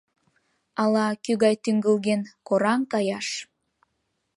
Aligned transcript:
Ала, 0.83 1.07
кӱ 1.23 1.31
гай 1.43 1.55
тӱҥгылген, 1.63 2.21
кораҥ 2.47 2.81
каяш. 2.91 3.27